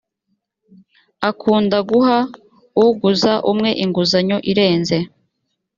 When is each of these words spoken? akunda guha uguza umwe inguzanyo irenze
akunda 1.29 1.77
guha 1.89 2.17
uguza 2.85 3.33
umwe 3.51 3.69
inguzanyo 3.83 4.37
irenze 4.51 4.97